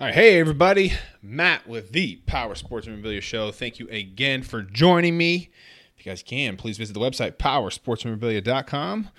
All 0.00 0.06
right, 0.06 0.14
hey 0.14 0.40
everybody, 0.40 0.94
Matt 1.20 1.68
with 1.68 1.92
the 1.92 2.22
Powers 2.24 2.60
Sports 2.60 2.86
Memorabilia 2.86 3.20
Show. 3.20 3.52
Thank 3.52 3.78
you 3.78 3.86
again 3.90 4.42
for 4.42 4.62
joining 4.62 5.18
me. 5.18 5.50
If 5.94 6.06
you 6.06 6.10
guys 6.10 6.22
can, 6.22 6.56
please 6.56 6.78
visit 6.78 6.94
the 6.94 7.00
website 7.00 7.32
powerssportsmemorabilia.com 7.32 9.10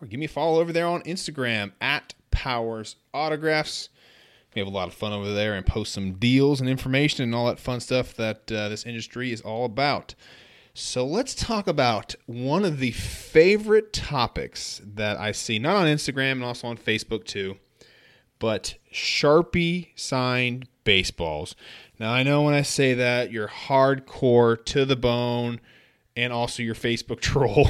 or 0.00 0.06
give 0.06 0.18
me 0.18 0.24
a 0.24 0.30
follow 0.30 0.62
over 0.62 0.72
there 0.72 0.86
on 0.86 1.02
Instagram 1.02 1.72
at 1.82 2.14
Powers 2.30 2.96
Autographs. 3.12 3.90
We 4.54 4.60
have 4.60 4.66
a 4.66 4.70
lot 4.70 4.88
of 4.88 4.94
fun 4.94 5.12
over 5.12 5.30
there 5.30 5.52
and 5.52 5.66
post 5.66 5.92
some 5.92 6.14
deals 6.14 6.62
and 6.62 6.70
information 6.70 7.24
and 7.24 7.34
all 7.34 7.48
that 7.48 7.60
fun 7.60 7.80
stuff 7.80 8.14
that 8.14 8.50
uh, 8.50 8.70
this 8.70 8.86
industry 8.86 9.32
is 9.32 9.42
all 9.42 9.66
about. 9.66 10.14
So 10.72 11.04
let's 11.04 11.34
talk 11.34 11.66
about 11.66 12.14
one 12.24 12.64
of 12.64 12.78
the 12.78 12.92
favorite 12.92 13.92
topics 13.92 14.80
that 14.86 15.18
I 15.18 15.32
see, 15.32 15.58
not 15.58 15.76
on 15.76 15.86
Instagram 15.86 16.32
and 16.32 16.44
also 16.44 16.68
on 16.68 16.78
Facebook 16.78 17.26
too 17.26 17.58
but 18.40 18.74
Sharpie 18.92 19.88
signed 19.94 20.66
baseballs. 20.82 21.54
Now, 22.00 22.12
I 22.12 22.24
know 22.24 22.42
when 22.42 22.54
I 22.54 22.62
say 22.62 22.94
that, 22.94 23.30
you're 23.30 23.46
hardcore 23.46 24.64
to 24.64 24.84
the 24.84 24.96
bone, 24.96 25.60
and 26.16 26.32
also 26.32 26.62
your 26.62 26.74
Facebook 26.74 27.20
troll 27.20 27.68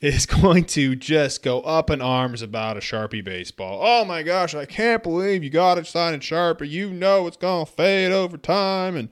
is 0.00 0.26
going 0.26 0.64
to 0.66 0.94
just 0.94 1.42
go 1.42 1.60
up 1.62 1.88
in 1.88 2.02
arms 2.02 2.42
about 2.42 2.76
a 2.76 2.80
Sharpie 2.80 3.24
baseball. 3.24 3.80
Oh 3.82 4.04
my 4.04 4.22
gosh, 4.22 4.54
I 4.54 4.66
can't 4.66 5.02
believe 5.02 5.42
you 5.42 5.50
got 5.50 5.78
it 5.78 5.86
signed 5.86 6.14
in 6.14 6.20
Sharpie. 6.20 6.68
You 6.68 6.90
know 6.90 7.26
it's 7.26 7.36
going 7.36 7.64
to 7.64 7.72
fade 7.72 8.12
over 8.12 8.36
time. 8.36 8.96
And 8.96 9.08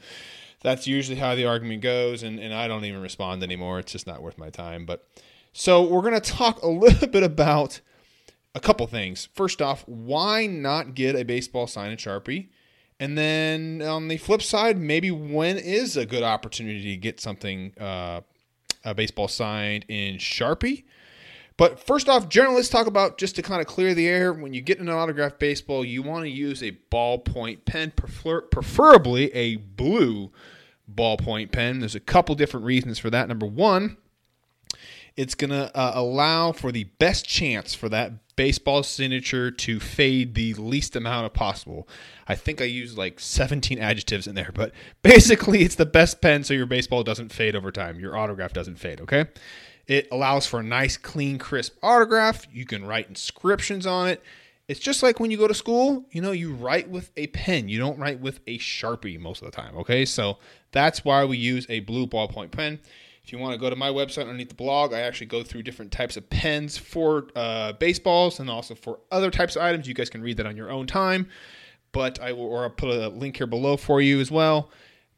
that's 0.63 0.87
usually 0.87 1.19
how 1.19 1.35
the 1.35 1.47
argument 1.47 1.83
goes. 1.83 2.23
And, 2.23 2.39
and 2.39 2.53
I 2.53 2.69
don't 2.69 2.85
even 2.85 3.01
respond 3.01 3.43
anymore. 3.43 3.79
It's 3.79 3.93
just 3.93 4.07
not 4.07 4.23
worth 4.23 4.37
my 4.37 4.51
time. 4.51 4.85
But 4.85 5.07
so 5.53 5.83
we're 5.83 6.03
going 6.03 6.21
to 6.21 6.33
talk 6.33 6.61
a 6.63 6.69
little 6.69 7.09
bit 7.09 7.23
about 7.23 7.81
a 8.57 8.61
couple 8.61 8.87
things. 8.87 9.29
First 9.35 9.61
off, 9.61 9.87
why 9.87 10.47
not 10.47 10.95
get 10.95 11.15
a 11.15 11.25
baseball 11.25 11.67
sign 11.67 11.91
in 11.91 11.99
Sharpie? 11.99 12.49
And 12.99 13.17
then 13.17 13.83
on 13.83 14.09
the 14.09 14.17
flip 14.17 14.41
side, 14.41 14.79
maybe 14.79 15.11
when 15.11 15.59
is 15.59 15.99
a 15.99 16.07
good 16.07 16.23
opportunity 16.23 16.95
to 16.95 16.97
get 16.97 17.21
something, 17.21 17.75
uh, 17.79 18.23
a 18.83 18.95
baseball 18.95 19.29
signed 19.29 19.85
in 19.89 20.17
Sharpie? 20.17 20.85
But 21.59 21.79
first 21.79 22.09
off, 22.09 22.31
generally, 22.31 22.57
let's 22.57 22.71
talk 22.71 22.87
about 22.87 23.19
just 23.19 23.37
to 23.37 23.43
kind 23.43 23.61
of 23.61 23.67
clear 23.67 23.93
the 23.93 24.09
air. 24.09 24.33
When 24.33 24.55
you 24.55 24.63
get 24.63 24.79
an 24.79 24.89
autographed 24.89 25.39
baseball, 25.39 25.85
you 25.85 26.03
want 26.03 26.25
to 26.25 26.31
use 26.31 26.63
a 26.63 26.73
ballpoint 26.91 27.67
pen, 27.67 27.93
prefer- 27.95 28.43
preferably 28.43 29.33
a 29.35 29.57
blue 29.57 30.33
ballpoint 30.91 31.53
pen. 31.53 31.81
There's 31.81 31.95
a 31.95 32.01
couple 32.01 32.35
different 32.35 32.65
reasons 32.65 32.99
for 32.99 33.11
that. 33.11 33.29
Number 33.29 33.47
one, 33.47 33.99
it's 35.17 35.35
going 35.35 35.51
to 35.51 35.75
uh, 35.77 35.93
allow 35.95 36.53
for 36.53 36.71
the 36.71 36.85
best 36.85 37.27
chance 37.27 37.75
for 37.75 37.89
that 37.89 38.13
baseball 38.37 38.83
signature 38.83 39.51
to 39.51 39.81
fade 39.81 40.35
the 40.35 40.53
least 40.55 40.95
amount 40.95 41.25
of 41.25 41.33
possible. 41.33 41.89
I 42.29 42.35
think 42.35 42.61
I 42.61 42.65
used 42.65 42.99
like 42.99 43.19
17 43.19 43.79
adjectives 43.79 44.27
in 44.27 44.35
there, 44.35 44.51
but 44.53 44.73
basically 45.03 45.63
it's 45.63 45.75
the 45.75 45.87
best 45.87 46.21
pen 46.21 46.45
so 46.45 46.55
your 46.55 46.67
baseball 46.67 47.03
doesn't 47.03 47.33
fade 47.33 47.57
over 47.57 47.73
time. 47.73 47.99
Your 47.99 48.17
autograph 48.17 48.53
doesn't 48.53 48.79
fade, 48.79 49.01
okay? 49.01 49.27
It 49.87 50.09
allows 50.11 50.47
for 50.47 50.61
a 50.61 50.65
nice, 50.65 50.97
clean, 50.97 51.39
crisp 51.39 51.77
autograph. 51.83 52.47
You 52.53 52.67
can 52.67 52.85
write 52.85 53.09
inscriptions 53.09 53.87
on 53.87 54.09
it. 54.09 54.23
It's 54.69 54.81
just 54.81 55.03
like 55.03 55.21
when 55.21 55.31
you 55.31 55.39
go 55.39 55.47
to 55.47 55.55
school, 55.55 56.05
you 56.11 56.21
know, 56.21 56.33
you 56.33 56.53
write 56.53 56.91
with 56.91 57.13
a 57.17 57.29
pen. 57.29 57.69
You 57.69 57.79
don't 57.79 57.99
write 57.99 58.21
with 58.21 58.41
a 58.49 58.59
Sharpie 58.59 59.19
most 59.19 59.41
of 59.41 59.51
the 59.51 59.57
time, 59.57 59.77
okay? 59.77 60.05
So 60.05 60.39
that's 60.73 61.05
why 61.05 61.25
we 61.25 61.37
use 61.37 61.67
a 61.69 61.81
blue 61.81 62.07
ballpoint 62.07 62.51
pen. 62.51 62.81
If 63.27 63.33
you 63.33 63.41
want 63.41 63.55
to 63.55 63.59
go 63.59 63.69
to 63.69 63.75
my 63.75 63.89
website 63.89 64.23
underneath 64.23 64.51
the 64.51 64.55
blog, 64.55 64.93
I 64.93 65.01
actually 65.01 65.27
go 65.27 65.43
through 65.43 65.65
different 65.65 65.91
types 65.91 66.17
of 66.17 66.31
pens 66.31 66.79
for 66.79 67.27
uh, 67.35 67.73
baseballs 67.73 68.39
and 68.39 68.49
also 68.49 68.77
for 68.77 69.01
other 69.11 69.33
types 69.33 69.57
of 69.57 69.63
items. 69.63 69.89
You 69.89 69.95
guys 69.95 70.09
can 70.09 70.23
read 70.23 70.37
that 70.37 70.47
on 70.47 70.57
your 70.57 70.71
own 70.71 70.87
time. 70.87 71.27
But 71.91 72.21
I 72.21 72.31
will, 72.31 72.45
or 72.45 72.63
I'll 72.63 72.71
put 72.71 72.89
a 72.89 73.09
link 73.09 73.39
here 73.39 73.49
below 73.49 73.77
for 73.77 74.01
you 74.01 74.21
as 74.21 74.31
well. 74.31 74.71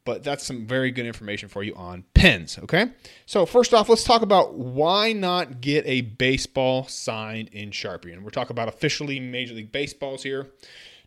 But 0.05 0.23
that's 0.23 0.43
some 0.43 0.65
very 0.65 0.89
good 0.89 1.05
information 1.05 1.49
for 1.49 1.61
you 1.61 1.75
on 1.75 2.03
pens. 2.15 2.57
Okay. 2.57 2.87
So 3.27 3.45
first 3.45 3.75
off, 3.75 3.89
let's 3.89 4.03
talk 4.03 4.23
about 4.23 4.55
why 4.55 5.13
not 5.13 5.61
get 5.61 5.85
a 5.85 6.01
baseball 6.01 6.87
signed 6.87 7.49
in 7.49 7.69
Sharpie, 7.69 8.11
and 8.11 8.23
we're 8.23 8.31
talking 8.31 8.55
about 8.55 8.69
officially 8.69 9.19
Major 9.19 9.53
League 9.53 9.71
Baseballs 9.71 10.23
here. 10.23 10.47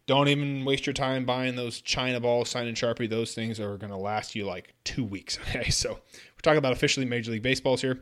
Don't 0.06 0.28
even 0.28 0.64
waste 0.64 0.84
your 0.84 0.94
time 0.94 1.24
buying 1.24 1.54
those 1.54 1.80
China 1.80 2.18
balls 2.18 2.50
signed 2.50 2.68
in 2.68 2.74
Sharpie. 2.74 3.08
Those 3.08 3.34
things 3.34 3.60
are 3.60 3.76
going 3.76 3.92
to 3.92 3.96
last 3.96 4.34
you 4.34 4.44
like 4.44 4.74
two 4.84 5.04
weeks. 5.04 5.38
Okay, 5.48 5.70
so 5.70 6.00
talking 6.42 6.58
about 6.58 6.72
officially 6.72 7.06
Major 7.06 7.32
League 7.32 7.42
Baseballs 7.42 7.80
here. 7.80 8.00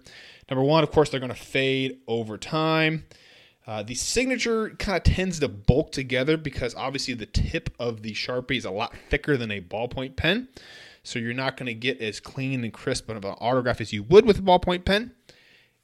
Number 0.48 0.64
one, 0.64 0.82
of 0.82 0.90
course, 0.90 1.10
they're 1.10 1.20
going 1.20 1.32
to 1.32 1.38
fade 1.38 2.00
over 2.08 2.36
time. 2.36 3.04
Uh, 3.66 3.82
the 3.82 3.94
signature 3.94 4.70
kind 4.70 4.96
of 4.96 5.04
tends 5.04 5.38
to 5.38 5.48
bulk 5.48 5.92
together 5.92 6.36
because 6.36 6.74
obviously 6.74 7.14
the 7.14 7.26
tip 7.26 7.70
of 7.78 8.02
the 8.02 8.12
Sharpie 8.12 8.56
is 8.56 8.64
a 8.64 8.70
lot 8.70 8.94
thicker 9.08 9.36
than 9.36 9.50
a 9.50 9.60
ballpoint 9.60 10.16
pen. 10.16 10.48
So 11.02 11.18
you're 11.18 11.34
not 11.34 11.56
going 11.56 11.66
to 11.66 11.74
get 11.74 12.00
as 12.00 12.20
clean 12.20 12.64
and 12.64 12.72
crisp 12.72 13.08
of 13.08 13.24
an 13.24 13.34
autograph 13.38 13.80
as 13.80 13.92
you 13.92 14.02
would 14.02 14.26
with 14.26 14.38
a 14.38 14.42
ballpoint 14.42 14.84
pen. 14.84 15.12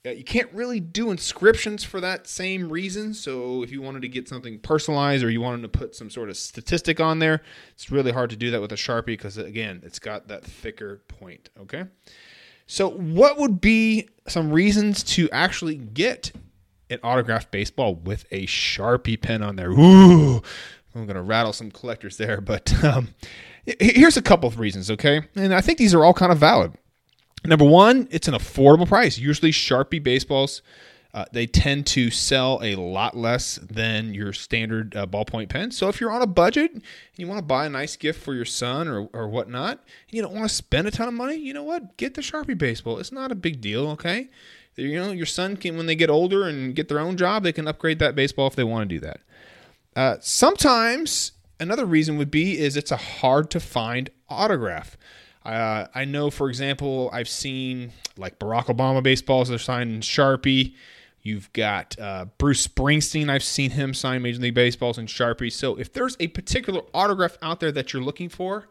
Uh, 0.07 0.11
you 0.11 0.25
can't 0.25 0.53
really 0.53 0.79
do 0.79 1.11
inscriptions 1.11 1.83
for 1.83 2.01
that 2.01 2.27
same 2.27 2.71
reason. 2.71 3.13
So 3.13 3.63
if 3.63 3.73
you 3.73 3.83
wanted 3.83 4.03
to 4.03 4.09
get 4.09 4.29
something 4.29 4.59
personalized 4.61 5.25
or 5.25 5.31
you 5.31 5.41
wanted 5.41 5.63
to 5.63 5.69
put 5.69 5.95
some 5.95 6.11
sort 6.11 6.29
of 6.29 6.37
statistic 6.37 7.01
on 7.01 7.19
there, 7.19 7.43
it's 7.73 7.91
really 7.91 8.13
hard 8.13 8.31
to 8.31 8.37
do 8.37 8.51
that 8.53 8.61
with 8.61 8.73
a 8.73 8.77
Sharpie 8.77 9.07
because 9.07 9.37
again, 9.37 9.81
it's 9.85 9.99
got 9.99 10.29
that 10.29 10.45
thicker 10.45 11.03
point. 11.09 11.51
Okay. 11.61 11.85
So, 12.67 12.91
what 12.91 13.39
would 13.39 13.61
be 13.61 14.09
some 14.27 14.51
reasons 14.53 15.03
to 15.05 15.31
actually 15.31 15.77
get 15.77 16.33
an 16.91 16.99
autographed 17.03 17.51
baseball 17.51 17.95
with 17.95 18.27
a 18.31 18.47
Sharpie 18.47 19.21
pen 19.21 19.43
on 19.43 19.57
there? 19.57 19.71
Ooh, 19.71 20.43
I'm 20.95 21.07
going 21.07 21.17
to 21.17 21.23
rattle 21.23 21.53
some 21.53 21.71
collectors 21.71 22.17
there, 22.17 22.41
but 22.41 22.73
um, 22.85 23.15
here's 23.65 24.17
a 24.17 24.23
couple 24.23 24.49
of 24.49 24.59
reasons, 24.59 24.91
okay? 24.91 25.23
And 25.37 25.55
I 25.55 25.61
think 25.61 25.79
these 25.79 25.95
are 25.95 26.05
all 26.05 26.15
kind 26.15 26.33
of 26.33 26.39
valid. 26.39 26.73
Number 27.45 27.65
one, 27.65 28.09
it's 28.11 28.27
an 28.27 28.35
affordable 28.35 28.89
price. 28.89 29.19
Usually, 29.19 29.53
Sharpie 29.53 30.03
baseballs 30.03 30.63
uh, 31.17 31.25
they 31.33 31.47
tend 31.47 31.87
to 31.87 32.11
sell 32.11 32.61
a 32.63 32.75
lot 32.75 33.17
less 33.17 33.57
than 33.57 34.13
your 34.13 34.35
standard 34.35 34.95
uh, 34.95 35.07
ballpoint 35.07 35.49
pen. 35.49 35.71
So 35.71 35.89
if 35.89 35.99
you're 35.99 36.13
on 36.13 36.21
a 36.21 36.27
budget 36.27 36.75
and 36.75 36.83
you 37.17 37.27
want 37.27 37.39
to 37.39 37.45
buy 37.45 37.65
a 37.65 37.71
nice 37.71 37.97
gift 37.97 38.23
for 38.23 38.35
your 38.35 38.45
son 38.45 38.87
or, 38.87 39.09
or 39.15 39.27
whatnot, 39.27 39.79
and 39.79 40.11
you 40.11 40.21
don't 40.21 40.35
want 40.35 40.47
to 40.47 40.55
spend 40.55 40.87
a 40.87 40.91
ton 40.91 41.09
of 41.09 41.15
money, 41.15 41.37
you 41.37 41.55
know 41.55 41.63
what? 41.63 41.97
Get 41.97 42.15
the 42.15 42.21
Sharpie 42.21 42.59
baseball. 42.59 42.99
It's 42.99 43.13
not 43.13 43.33
a 43.33 43.35
big 43.35 43.63
deal, 43.63 43.89
okay? 43.93 44.29
You 44.77 44.97
know, 44.97 45.11
your 45.11 45.25
son 45.25 45.57
can, 45.57 45.79
when 45.79 45.87
they 45.87 45.95
get 45.95 46.11
older 46.11 46.47
and 46.47 46.77
get 46.77 46.89
their 46.89 47.01
own 47.01 47.17
job, 47.17 47.45
they 47.45 47.53
can 47.53 47.67
upgrade 47.67 47.99
that 48.01 48.15
baseball 48.15 48.47
if 48.49 48.55
they 48.55 48.65
want 48.65 48.87
to 48.87 48.95
do 48.95 49.01
that. 49.01 49.21
Uh, 49.97 50.17
sometimes 50.21 51.33
another 51.59 51.87
reason 51.87 52.19
would 52.19 52.31
be 52.31 52.59
is 52.59 52.77
it's 52.77 52.93
a 52.93 52.99
hard 52.99 53.51
to 53.53 53.59
find 53.59 54.11
autograph. 54.29 54.99
Uh, 55.47 55.87
I 55.95 56.05
know, 56.05 56.29
for 56.29 56.51
example, 56.51 57.09
I've 57.11 57.29
seen 57.29 57.93
like 58.19 58.39
Barack 58.39 58.67
Obama 58.67 59.03
baseballs 59.03 59.51
are 59.51 59.57
signed 59.57 59.95
in 59.95 60.01
Sharpie. 60.03 60.75
You've 61.27 61.53
got 61.53 61.99
uh, 61.99 62.27
Bruce 62.39 62.67
Springsteen. 62.67 63.29
I've 63.29 63.43
seen 63.43 63.71
him 63.71 63.95
sign 63.95 64.23
Major 64.23 64.41
League 64.41 64.55
Baseballs 64.55 64.97
in 64.97 65.07
Sharpie. 65.07 65.53
So 65.53 65.77
if 65.77 65.93
there's 65.93 66.17
a 66.21 66.29
particular 66.29 66.83
autograph 66.95 67.37
out 67.43 67.59
there 67.59 67.73
that 67.73 67.93
you're 67.93 68.03
looking 68.03 68.29
for, 68.29 68.69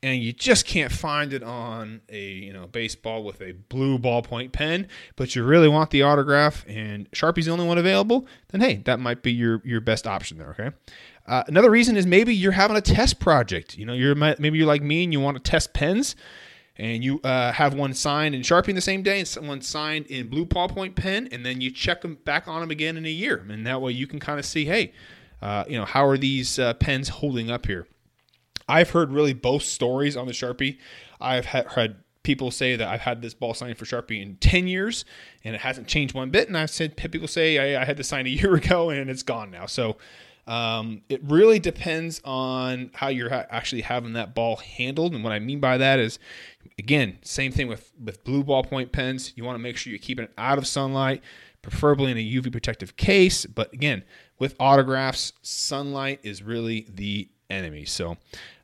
and 0.00 0.22
you 0.22 0.32
just 0.32 0.64
can't 0.64 0.92
find 0.92 1.32
it 1.32 1.42
on 1.42 2.00
a 2.08 2.22
you 2.22 2.52
know 2.52 2.68
baseball 2.68 3.24
with 3.24 3.40
a 3.40 3.50
blue 3.52 3.98
ballpoint 3.98 4.52
pen, 4.52 4.86
but 5.16 5.34
you 5.34 5.42
really 5.42 5.68
want 5.68 5.90
the 5.90 6.02
autograph 6.02 6.64
and 6.68 7.10
Sharpie's 7.10 7.46
the 7.46 7.50
only 7.50 7.66
one 7.66 7.78
available, 7.78 8.28
then 8.50 8.60
hey, 8.60 8.76
that 8.84 9.00
might 9.00 9.22
be 9.22 9.32
your 9.32 9.60
your 9.64 9.80
best 9.80 10.06
option 10.06 10.38
there. 10.38 10.50
Okay. 10.50 10.70
Uh, 11.26 11.42
another 11.48 11.70
reason 11.70 11.96
is 11.96 12.06
maybe 12.06 12.32
you're 12.32 12.52
having 12.52 12.76
a 12.76 12.80
test 12.80 13.18
project. 13.18 13.76
You 13.76 13.86
know, 13.86 13.92
you're 13.92 14.14
maybe 14.14 14.56
you're 14.56 14.68
like 14.68 14.82
me 14.82 15.02
and 15.02 15.12
you 15.12 15.20
want 15.20 15.36
to 15.36 15.42
test 15.42 15.74
pens 15.74 16.14
and 16.78 17.02
you 17.02 17.20
uh, 17.24 17.52
have 17.52 17.74
one 17.74 17.92
signed 17.92 18.34
in 18.34 18.42
Sharpie 18.42 18.74
the 18.74 18.80
same 18.80 19.02
day 19.02 19.18
and 19.18 19.28
someone 19.28 19.60
signed 19.60 20.06
in 20.06 20.28
blue 20.28 20.46
ballpoint 20.46 20.94
pen, 20.94 21.28
and 21.32 21.44
then 21.44 21.60
you 21.60 21.70
check 21.70 22.02
them 22.02 22.16
back 22.24 22.46
on 22.46 22.60
them 22.60 22.70
again 22.70 22.96
in 22.96 23.04
a 23.04 23.10
year, 23.10 23.44
and 23.48 23.66
that 23.66 23.80
way 23.80 23.92
you 23.92 24.06
can 24.06 24.20
kind 24.20 24.38
of 24.38 24.46
see, 24.46 24.64
hey, 24.64 24.92
uh, 25.42 25.64
you 25.68 25.76
know, 25.76 25.84
how 25.84 26.06
are 26.06 26.18
these 26.18 26.58
uh, 26.58 26.74
pens 26.74 27.08
holding 27.08 27.50
up 27.50 27.66
here? 27.66 27.86
I've 28.68 28.90
heard 28.90 29.12
really 29.12 29.32
both 29.32 29.62
stories 29.62 30.16
on 30.16 30.26
the 30.26 30.32
Sharpie. 30.32 30.78
I've 31.20 31.46
had 31.46 31.96
people 32.22 32.50
say 32.50 32.76
that 32.76 32.86
I've 32.86 33.00
had 33.00 33.22
this 33.22 33.32
ball 33.32 33.54
signed 33.54 33.78
for 33.78 33.86
Sharpie 33.86 34.20
in 34.20 34.36
10 34.36 34.66
years 34.66 35.06
and 35.44 35.54
it 35.54 35.62
hasn't 35.62 35.88
changed 35.88 36.14
one 36.14 36.28
bit. 36.28 36.46
And 36.46 36.58
I've 36.58 36.68
said 36.68 36.94
people 36.96 37.26
say 37.26 37.74
I, 37.74 37.80
I 37.80 37.84
had 37.86 37.96
this 37.96 38.08
sign 38.08 38.26
a 38.26 38.28
year 38.28 38.54
ago 38.56 38.90
and 38.90 39.08
it's 39.08 39.22
gone 39.22 39.50
now. 39.50 39.64
So 39.64 39.96
um, 40.48 41.02
it 41.08 41.20
really 41.24 41.58
depends 41.58 42.20
on 42.24 42.90
how 42.94 43.08
you're 43.08 43.28
ha- 43.28 43.46
actually 43.50 43.82
having 43.82 44.14
that 44.14 44.34
ball 44.34 44.56
handled. 44.56 45.14
And 45.14 45.22
what 45.22 45.32
I 45.32 45.38
mean 45.38 45.60
by 45.60 45.78
that 45.78 45.98
is 45.98 46.18
Again, 46.78 47.18
same 47.22 47.50
thing 47.50 47.66
with, 47.66 47.92
with 48.02 48.22
blue 48.22 48.44
ballpoint 48.44 48.92
pens. 48.92 49.32
You 49.34 49.44
want 49.44 49.56
to 49.56 49.62
make 49.62 49.76
sure 49.76 49.90
you're 49.90 49.98
keeping 49.98 50.24
it 50.24 50.32
out 50.38 50.58
of 50.58 50.66
sunlight, 50.66 51.22
preferably 51.60 52.12
in 52.12 52.16
a 52.16 52.20
UV 52.20 52.52
protective 52.52 52.96
case. 52.96 53.46
But 53.46 53.72
again, 53.72 54.04
with 54.38 54.54
autographs, 54.60 55.32
sunlight 55.42 56.20
is 56.22 56.40
really 56.40 56.86
the 56.88 57.28
enemy. 57.50 57.84
So 57.84 58.16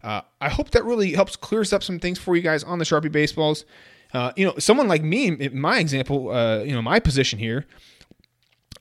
uh, 0.04 0.20
I 0.40 0.48
hope 0.48 0.70
that 0.70 0.84
really 0.84 1.12
helps 1.12 1.34
clears 1.34 1.72
up 1.72 1.82
some 1.82 1.98
things 1.98 2.18
for 2.18 2.36
you 2.36 2.42
guys 2.42 2.62
on 2.62 2.78
the 2.78 2.84
Sharpie 2.84 3.10
baseballs. 3.10 3.64
Uh, 4.12 4.32
you 4.36 4.46
know, 4.46 4.54
someone 4.58 4.86
like 4.86 5.02
me, 5.02 5.26
in 5.26 5.58
my 5.60 5.80
example, 5.80 6.30
uh, 6.30 6.58
you 6.58 6.72
know, 6.72 6.82
my 6.82 7.00
position 7.00 7.40
here, 7.40 7.66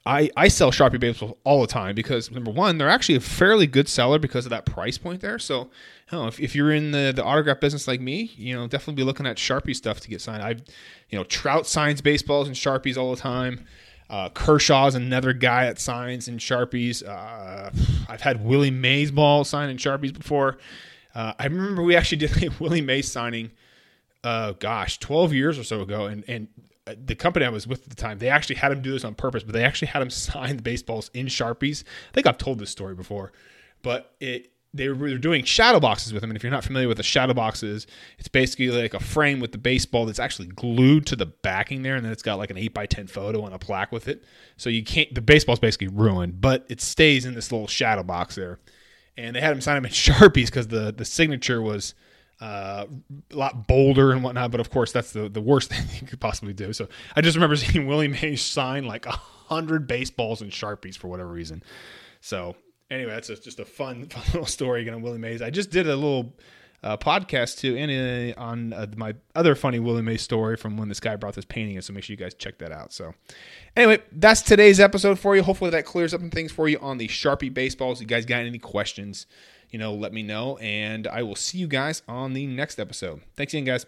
I, 0.06 0.30
I 0.36 0.50
sell 0.50 0.72
Sharpie 0.72 1.00
baseballs 1.00 1.38
all 1.46 1.62
the 1.62 1.68
time 1.68 1.96
because 1.96 2.30
number 2.30 2.52
one, 2.52 2.78
they're 2.78 2.90
actually 2.90 3.16
a 3.16 3.22
fairly 3.22 3.68
good 3.68 3.88
seller 3.88 4.20
because 4.20 4.46
of 4.46 4.50
that 4.50 4.66
price 4.66 4.98
point 4.98 5.22
there. 5.22 5.40
So, 5.40 5.70
you 6.12 6.18
know, 6.18 6.28
if, 6.28 6.40
if 6.42 6.56
you're 6.56 6.74
in 6.74 6.92
the, 6.92 7.14
the 7.16 7.24
autograph 7.24 7.62
business 7.62 7.88
like 7.88 8.02
me, 8.02 8.32
you 8.36 8.54
know, 8.54 8.68
definitely 8.68 8.96
be 8.96 9.04
looking 9.04 9.26
at 9.26 9.38
Sharpie 9.38 9.76
stuff 9.76 10.02
to 10.02 10.10
get 10.10 10.20
signed. 10.20 10.44
I've, 10.44 10.62
you 11.10 11.18
know, 11.18 11.24
Trout 11.24 11.68
signs 11.68 12.02
baseballs 12.02 12.48
and 12.48 12.56
Sharpies 12.56 12.98
all 12.98 13.12
the 13.16 13.22
time. 13.22 13.66
Uh, 14.10 14.30
Kershaw's 14.30 14.96
another 14.96 15.32
guy 15.32 15.66
that 15.66 15.80
signs 15.80 16.28
in 16.28 16.38
Sharpies. 16.38 17.02
Uh, 17.08 17.72
I've 18.10 18.22
had 18.22 18.44
Willie 18.44 18.72
Mays 18.72 19.10
ball 19.10 19.46
signed 19.46 19.72
in 19.72 19.78
Sharpies 19.78 20.14
before. 20.14 20.58
Uh, 21.16 21.34
I 21.40 21.46
remember 21.46 21.82
we 21.82 21.96
actually 21.96 22.18
did 22.18 22.44
a 22.44 22.50
Willie 22.60 22.82
Mays 22.82 23.10
signing, 23.10 23.52
uh, 24.24 24.52
gosh, 24.54 25.00
12 25.00 25.34
years 25.34 25.58
or 25.58 25.64
so 25.64 25.82
ago. 25.82 26.06
And, 26.08 26.26
and 26.28 26.50
Uh, 26.86 26.96
the 27.06 27.16
company 27.16 27.46
I 27.46 27.50
was 27.50 27.66
with 27.66 27.84
at 27.84 27.90
the 27.90 27.96
time, 27.96 28.20
they 28.20 28.30
actually 28.30 28.58
had 28.58 28.72
him 28.72 28.82
do 28.82 28.92
this 28.92 29.06
on 29.06 29.16
purpose, 29.16 29.44
but 29.44 29.54
they 29.54 29.64
actually 29.64 29.88
had 29.90 30.02
him 30.02 30.10
sign 30.12 30.58
the 30.58 30.64
baseballs 30.64 31.10
in 31.14 31.28
Sharpies. 31.28 31.84
I 31.84 32.14
think 32.14 32.28
I've 32.28 32.38
told 32.38 32.60
this 32.60 32.70
story 32.70 32.96
before, 32.96 33.32
but 33.82 34.14
it 34.20 34.54
they 34.76 34.90
were 34.90 35.18
doing 35.18 35.44
shadow 35.44 35.80
boxes 35.80 36.14
with 36.14 36.24
him. 36.24 36.32
And 36.32 36.38
if 36.38 36.42
you're 36.42 36.52
not 36.52 36.64
familiar 36.64 36.88
with 36.88 36.98
the 36.98 37.04
shadow 37.04 37.36
boxes, 37.36 37.86
it's 38.18 38.28
basically 38.28 38.72
like 38.72 38.96
a 38.96 39.00
frame 39.00 39.40
with 39.40 39.52
the 39.52 39.60
baseball 39.60 40.08
that's 40.08 40.20
actually 40.20 40.48
glued 40.48 41.06
to 41.08 41.16
the 41.16 41.28
backing 41.28 41.84
there, 41.84 41.96
and 41.96 42.04
then 42.04 42.12
it's 42.12 42.24
got 42.24 42.40
like 42.40 42.50
an 42.50 42.58
eight 42.58 42.74
by 42.74 42.86
ten 42.86 43.08
photo 43.08 43.46
and 43.46 43.54
a 43.54 43.60
plaque 43.60 43.92
with 43.92 44.08
it. 44.08 44.24
So 44.58 44.70
you 44.70 44.84
can't 44.84 45.14
the 45.14 45.22
baseball's 45.22 45.60
basically 45.60 45.90
ruined, 45.90 46.42
but 46.42 46.66
it 46.70 46.82
stays 46.82 47.26
in 47.26 47.36
this 47.36 47.52
little 47.52 47.68
shadow 47.68 48.04
box 48.04 48.36
there. 48.36 48.60
And 49.16 49.36
they 49.36 49.42
had 49.42 49.54
him 49.54 49.62
sign 49.62 49.76
them 49.76 49.86
in 49.86 49.92
Sharpies 49.94 50.48
because 50.48 50.68
the 50.68 50.92
the 50.92 51.06
signature 51.06 51.62
was 51.62 51.94
uh, 52.44 52.86
a 53.32 53.36
lot 53.36 53.68
bolder 53.68 54.12
and 54.12 54.22
whatnot. 54.22 54.52
But 54.52 54.60
of 54.60 54.70
course, 54.70 54.92
that's 54.92 55.14
the, 55.14 55.30
the 55.30 55.40
worst 55.42 55.70
thing 55.74 55.86
you 56.02 56.08
could 56.08 56.20
possibly 56.20 56.54
do. 56.54 56.74
So 56.74 56.90
I 57.16 57.22
just 57.22 57.36
remember 57.38 57.56
seeing 57.56 57.88
Willie 57.88 58.10
Mays 58.10 58.42
sign 58.42 58.86
like 58.86 59.06
a 59.06 59.12
hundred 59.12 59.88
baseballs 59.88 60.42
and 60.42 60.52
sharpies 60.52 60.98
for 60.98 61.08
whatever 61.08 61.30
reason. 61.30 61.64
So 62.20 62.56
anyway, 62.92 63.12
that's 63.12 63.30
a, 63.30 63.38
just 63.38 63.60
a 63.60 63.66
fun, 63.66 64.06
fun 64.10 64.24
little 64.28 64.46
story 64.46 64.82
again 64.82 65.02
Willie 65.02 65.20
Mays. 65.20 65.42
I 65.42 65.52
just 65.52 65.72
did 65.72 65.88
a 65.88 65.96
little 65.96 66.36
uh, 66.84 66.98
podcast 66.98 67.60
too, 67.60 67.76
and 67.78 68.36
uh, 68.38 68.40
on 68.40 68.74
uh, 68.74 68.88
my 68.96 69.16
other 69.36 69.56
funny 69.56 69.80
Willie 69.80 70.02
Mays 70.02 70.22
story 70.22 70.58
from 70.58 70.78
when 70.78 70.90
this 70.90 71.00
guy 71.00 71.16
brought 71.16 71.36
this 71.36 71.46
painting 71.46 71.76
in. 71.76 71.82
So 71.82 71.94
make 71.94 72.04
sure 72.04 72.14
you 72.14 72.18
guys 72.18 72.34
check 72.34 72.60
that 72.60 72.72
out. 72.72 72.94
So 72.94 73.14
anyway, 73.76 74.04
that's 74.12 74.42
today's 74.42 74.80
episode 74.80 75.18
for 75.20 75.36
you. 75.36 75.44
Hopefully 75.44 75.72
that 75.72 75.86
clears 75.86 76.14
up 76.14 76.22
some 76.22 76.30
things 76.30 76.52
for 76.52 76.68
you 76.68 76.78
on 76.80 76.98
the 76.98 77.08
Sharpie 77.08 77.54
baseballs. 77.54 78.02
You 78.02 78.08
guys 78.08 78.26
got 78.26 78.42
any 78.42 78.60
questions? 78.60 79.26
you 79.74 79.80
know, 79.80 79.94
let 79.94 80.14
me 80.14 80.22
know. 80.22 80.58
And 80.58 81.08
I 81.08 81.24
will 81.24 81.36
see 81.36 81.58
you 81.58 81.68
guys 81.68 82.04
on 82.08 82.34
the 82.34 82.46
next 82.46 82.80
episode. 82.80 83.22
Thanks 83.36 83.54
again, 83.54 83.66
guys. 83.66 83.86